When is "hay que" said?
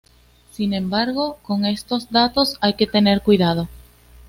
2.59-2.87